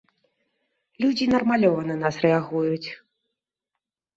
[1.03, 2.89] Людзі нармалёва на нас рэагуюць!